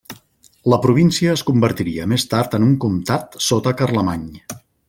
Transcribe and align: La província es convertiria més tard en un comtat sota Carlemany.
La 0.73 0.79
província 0.85 1.35
es 1.35 1.43
convertiria 1.51 2.09
més 2.15 2.27
tard 2.33 2.57
en 2.61 2.67
un 2.71 2.75
comtat 2.87 3.41
sota 3.53 3.79
Carlemany. 3.83 4.29